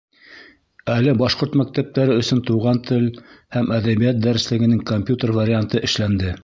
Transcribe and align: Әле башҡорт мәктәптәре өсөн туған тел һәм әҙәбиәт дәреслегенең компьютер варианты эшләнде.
Әле 0.93 1.13
башҡорт 1.19 1.57
мәктәптәре 1.61 2.17
өсөн 2.23 2.41
туған 2.49 2.81
тел 2.89 3.07
һәм 3.59 3.73
әҙәбиәт 3.79 4.27
дәреслегенең 4.27 4.85
компьютер 4.95 5.39
варианты 5.43 5.89
эшләнде. 5.91 6.39